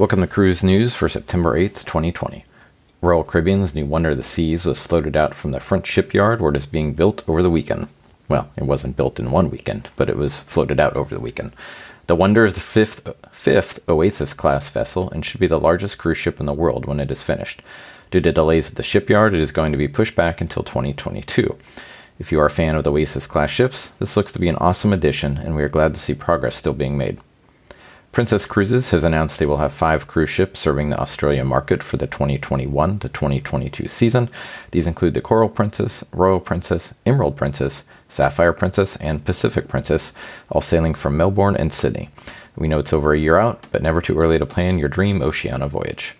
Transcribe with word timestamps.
Welcome 0.00 0.22
to 0.22 0.26
Cruise 0.26 0.64
News 0.64 0.94
for 0.94 1.10
September 1.10 1.58
8th, 1.58 1.84
2020. 1.84 2.46
Royal 3.02 3.22
Caribbean's 3.22 3.74
new 3.74 3.84
Wonder 3.84 4.12
of 4.12 4.16
the 4.16 4.22
Seas 4.22 4.64
was 4.64 4.80
floated 4.80 5.14
out 5.14 5.34
from 5.34 5.50
the 5.50 5.60
French 5.60 5.86
shipyard 5.86 6.40
where 6.40 6.50
it 6.50 6.56
is 6.56 6.64
being 6.64 6.94
built 6.94 7.22
over 7.28 7.42
the 7.42 7.50
weekend. 7.50 7.86
Well, 8.26 8.48
it 8.56 8.64
wasn't 8.64 8.96
built 8.96 9.20
in 9.20 9.30
one 9.30 9.50
weekend, 9.50 9.90
but 9.96 10.08
it 10.08 10.16
was 10.16 10.40
floated 10.40 10.80
out 10.80 10.96
over 10.96 11.14
the 11.14 11.20
weekend. 11.20 11.52
The 12.06 12.16
Wonder 12.16 12.46
is 12.46 12.54
the 12.54 12.62
fifth, 12.62 13.14
fifth 13.30 13.86
Oasis 13.90 14.32
class 14.32 14.70
vessel 14.70 15.10
and 15.10 15.22
should 15.22 15.38
be 15.38 15.46
the 15.46 15.60
largest 15.60 15.98
cruise 15.98 16.16
ship 16.16 16.40
in 16.40 16.46
the 16.46 16.54
world 16.54 16.86
when 16.86 16.98
it 16.98 17.10
is 17.10 17.22
finished. 17.22 17.60
Due 18.10 18.22
to 18.22 18.32
delays 18.32 18.70
at 18.70 18.76
the 18.76 18.82
shipyard, 18.82 19.34
it 19.34 19.40
is 19.40 19.52
going 19.52 19.70
to 19.70 19.76
be 19.76 19.86
pushed 19.86 20.16
back 20.16 20.40
until 20.40 20.62
2022. 20.62 21.58
If 22.18 22.32
you 22.32 22.40
are 22.40 22.46
a 22.46 22.50
fan 22.50 22.74
of 22.74 22.84
the 22.84 22.92
Oasis 22.92 23.26
class 23.26 23.50
ships, 23.50 23.88
this 23.98 24.16
looks 24.16 24.32
to 24.32 24.38
be 24.38 24.48
an 24.48 24.56
awesome 24.56 24.94
addition, 24.94 25.36
and 25.36 25.54
we 25.56 25.62
are 25.62 25.68
glad 25.68 25.92
to 25.92 26.00
see 26.00 26.14
progress 26.14 26.56
still 26.56 26.72
being 26.72 26.96
made. 26.96 27.20
Princess 28.12 28.44
Cruises 28.44 28.90
has 28.90 29.04
announced 29.04 29.38
they 29.38 29.46
will 29.46 29.58
have 29.58 29.72
five 29.72 30.08
cruise 30.08 30.28
ships 30.28 30.58
serving 30.58 30.90
the 30.90 30.98
Australian 30.98 31.46
market 31.46 31.80
for 31.80 31.96
the 31.96 32.08
2021 32.08 32.98
to 32.98 33.08
2022 33.08 33.86
season. 33.86 34.28
These 34.72 34.88
include 34.88 35.14
the 35.14 35.20
Coral 35.20 35.48
Princess, 35.48 36.04
Royal 36.12 36.40
Princess, 36.40 36.92
Emerald 37.06 37.36
Princess, 37.36 37.84
Sapphire 38.08 38.52
Princess, 38.52 38.96
and 38.96 39.24
Pacific 39.24 39.68
Princess, 39.68 40.12
all 40.48 40.60
sailing 40.60 40.94
from 40.94 41.16
Melbourne 41.16 41.56
and 41.56 41.72
Sydney. 41.72 42.10
We 42.56 42.66
know 42.66 42.80
it's 42.80 42.92
over 42.92 43.12
a 43.12 43.18
year 43.18 43.38
out, 43.38 43.64
but 43.70 43.80
never 43.80 44.00
too 44.00 44.18
early 44.18 44.40
to 44.40 44.46
plan 44.46 44.80
your 44.80 44.88
dream 44.88 45.22
Oceania 45.22 45.68
voyage. 45.68 46.16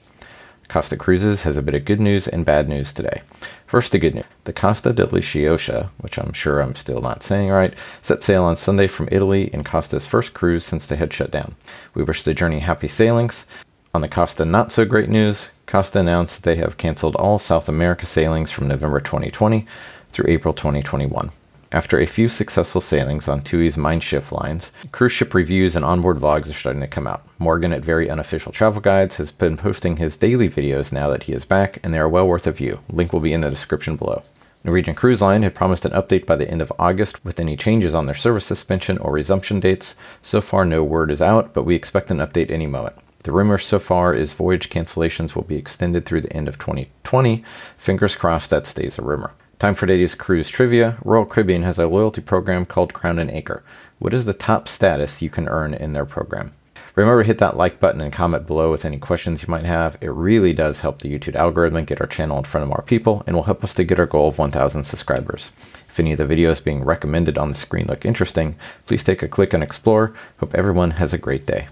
Costa 0.71 0.97
Cruises 0.97 1.43
has 1.43 1.57
a 1.57 1.63
bit 1.63 1.75
of 1.75 1.85
good 1.85 2.01
news 2.01 2.29
and 2.29 2.45
bad 2.45 2.69
news 2.69 2.93
today. 2.93 3.23
First, 3.67 3.91
the 3.91 3.99
good 3.99 4.15
news. 4.15 4.25
The 4.45 4.53
Costa 4.53 4.93
Deliciosa, 4.93 5.91
which 5.99 6.17
I'm 6.17 6.33
sure 6.33 6.61
I'm 6.61 6.77
still 6.77 7.01
not 7.01 7.25
saying 7.25 7.49
right, 7.51 7.75
set 8.03 8.23
sail 8.23 8.45
on 8.45 8.57
Sunday 8.57 8.87
from 8.87 9.09
Italy 9.11 9.51
in 9.53 9.65
Costa's 9.65 10.07
first 10.07 10.33
cruise 10.33 10.65
since 10.65 10.87
they 10.87 10.95
had 10.95 11.13
shut 11.13 11.33
down. 11.33 11.57
We 11.93 12.05
wish 12.05 12.23
the 12.23 12.35
journey 12.35 12.61
happy 12.61 12.87
sailings. 12.87 13.47
On 13.95 14.01
the 14.01 14.09
Costa 14.09 14.45
not 14.45 14.71
so 14.71 14.85
great 14.85 15.09
news, 15.09 15.51
Costa 15.67 15.99
announced 15.99 16.45
they 16.45 16.55
have 16.57 16.77
canceled 16.77 17.17
all 17.17 17.41
South 17.41 17.69
America 17.69 18.07
sailings 18.07 18.53
from 18.53 18.69
November 18.69 19.01
2020 19.01 19.67
through 20.13 20.27
April 20.29 20.55
2021. 20.55 21.33
After 21.73 22.01
a 22.01 22.07
few 22.07 22.27
successful 22.27 22.81
sailings 22.81 23.29
on 23.29 23.43
TUI's 23.43 23.77
Mein 23.77 24.01
Schiff 24.01 24.33
lines, 24.33 24.73
cruise 24.91 25.13
ship 25.13 25.35
reviews 25.35 25.77
and 25.77 25.85
onboard 25.85 26.17
vlogs 26.17 26.51
are 26.51 26.53
starting 26.53 26.83
to 26.83 26.89
come 26.89 27.07
out. 27.07 27.25
Morgan 27.39 27.73
at 27.73 27.85
Very 27.85 28.11
Unofficial 28.11 28.51
Travel 28.51 28.81
Guides 28.81 29.19
has 29.19 29.31
been 29.31 29.57
posting 29.57 29.97
his 29.97 30.17
daily 30.17 30.49
videos 30.49 30.93
now 30.93 31.09
that 31.11 31.23
he 31.23 31.33
is 31.33 31.45
back, 31.45 31.79
and 31.85 31.95
they 31.95 32.01
are 32.01 32.09
well 32.09 32.27
worth 32.27 32.49
a 32.49 32.51
view. 32.51 32.81
Link 32.91 33.13
will 33.13 33.21
be 33.21 33.33
in 33.33 33.43
the 33.43 33.51
description 33.51 33.95
below. 33.95 34.25
Norwegian 34.65 34.97
Cruise 34.97 35.23
Line 35.23 35.45
had 35.45 35.55
promised 35.55 35.85
an 35.85 35.93
update 35.93 36.27
by 36.27 36.35
the 36.35 36.51
end 36.51 36.61
of 36.61 36.73
August 36.77 37.25
with 37.25 37.39
any 37.39 37.57
changes 37.57 37.95
on 37.95 38.07
their 38.07 38.17
service 38.17 38.47
suspension 38.47 38.99
or 38.99 39.13
resumption 39.13 39.61
dates. 39.61 39.95
So 40.23 40.41
far, 40.41 40.65
no 40.65 40.83
word 40.83 41.09
is 41.09 41.23
out, 41.23 41.55
but 41.55 41.63
we 41.63 41.77
expect 41.77 42.11
an 42.11 42.19
update 42.19 42.51
any 42.51 42.67
moment. 42.67 42.97
The 43.23 43.31
rumor 43.31 43.59
so 43.59 43.79
far 43.79 44.13
is 44.13 44.33
voyage 44.33 44.71
cancellations 44.71 45.37
will 45.37 45.45
be 45.45 45.57
extended 45.57 46.05
through 46.05 46.23
the 46.23 46.33
end 46.33 46.49
of 46.49 46.59
2020. 46.59 47.45
Fingers 47.77 48.17
crossed 48.17 48.51
that 48.51 48.67
stays 48.67 48.99
a 48.99 49.03
rumor. 49.03 49.31
Time 49.61 49.75
for 49.75 49.87
today's 49.87 50.15
cruise 50.15 50.49
trivia. 50.49 50.97
Royal 51.05 51.27
Caribbean 51.27 51.65
has 51.65 51.79
a 51.79 51.87
loyalty 51.87 52.23
program 52.23 52.65
called 52.65 52.95
Crown 52.95 53.19
and 53.19 53.31
Anchor. 53.31 53.63
What 53.99 54.15
is 54.15 54.25
the 54.25 54.33
top 54.33 54.67
status 54.69 55.21
you 55.21 55.29
can 55.29 55.51
earn 55.51 55.75
in 55.75 55.93
their 55.93 56.07
program? 56.07 56.53
Remember 56.95 57.23
to 57.23 57.27
hit 57.27 57.37
that 57.41 57.59
like 57.59 57.79
button 57.79 58.01
and 58.01 58.11
comment 58.11 58.47
below 58.47 58.71
with 58.71 58.87
any 58.87 58.97
questions 58.97 59.43
you 59.43 59.51
might 59.51 59.67
have. 59.67 59.99
It 60.01 60.13
really 60.13 60.55
does 60.55 60.81
help 60.81 61.03
the 61.03 61.13
YouTube 61.13 61.35
algorithm 61.35 61.85
get 61.85 62.01
our 62.01 62.07
channel 62.07 62.39
in 62.39 62.45
front 62.45 62.63
of 62.63 62.71
more 62.71 62.85
people 62.87 63.23
and 63.27 63.37
will 63.37 63.43
help 63.43 63.63
us 63.63 63.75
to 63.75 63.85
get 63.85 64.01
our 64.01 64.07
goal 64.07 64.29
of 64.29 64.39
1,000 64.39 64.83
subscribers. 64.85 65.53
If 65.91 66.01
any 66.01 66.13
of 66.13 66.19
the 66.19 66.25
videos 66.25 66.65
being 66.65 66.83
recommended 66.83 67.37
on 67.37 67.51
the 67.51 67.55
screen 67.55 67.87
look 67.87 68.07
interesting, 68.07 68.57
please 68.87 69.05
take 69.05 69.23
a 69.23 69.29
click 69.29 69.53
and 69.53 69.63
explore. 69.63 70.15
Hope 70.39 70.55
everyone 70.55 70.93
has 70.93 71.13
a 71.13 71.19
great 71.19 71.45
day. 71.45 71.69